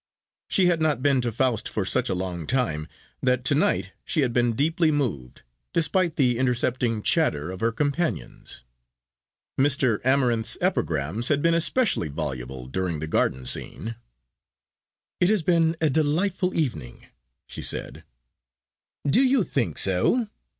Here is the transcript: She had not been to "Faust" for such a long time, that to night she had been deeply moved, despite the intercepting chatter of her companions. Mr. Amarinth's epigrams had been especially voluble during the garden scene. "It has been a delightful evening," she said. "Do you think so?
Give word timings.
She 0.49 0.65
had 0.65 0.81
not 0.81 1.03
been 1.03 1.21
to 1.21 1.31
"Faust" 1.31 1.69
for 1.69 1.85
such 1.85 2.09
a 2.09 2.15
long 2.15 2.47
time, 2.47 2.87
that 3.21 3.45
to 3.45 3.53
night 3.53 3.91
she 4.03 4.21
had 4.21 4.33
been 4.33 4.53
deeply 4.53 4.89
moved, 4.89 5.43
despite 5.73 6.15
the 6.15 6.39
intercepting 6.39 7.03
chatter 7.03 7.51
of 7.51 7.59
her 7.59 7.71
companions. 7.71 8.63
Mr. 9.59 10.01
Amarinth's 10.03 10.57
epigrams 10.59 11.27
had 11.27 11.43
been 11.43 11.53
especially 11.53 12.07
voluble 12.09 12.65
during 12.65 12.97
the 12.99 13.05
garden 13.05 13.45
scene. 13.45 13.93
"It 15.19 15.29
has 15.29 15.43
been 15.43 15.77
a 15.79 15.87
delightful 15.91 16.55
evening," 16.55 17.05
she 17.45 17.61
said. 17.61 18.03
"Do 19.07 19.21
you 19.21 19.43
think 19.43 19.77
so? 19.77 20.29